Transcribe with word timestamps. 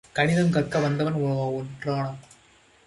கணிதம் 0.15 0.49
கற்க 0.49 0.79
வந்தவன் 0.79 1.13
ஒற்றனா? 1.13 2.07